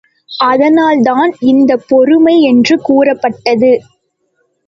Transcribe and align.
அதனால் 0.45 1.01
தான் 1.01 1.31
இந்தப் 1.41 1.85
பொறுமை 1.87 2.35
என்று 2.41 2.75
கூறப்பட்டது. 2.81 3.71